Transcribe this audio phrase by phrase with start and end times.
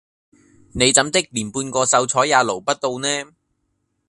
[0.73, 3.33] 你怎的連半個秀才也撈不到呢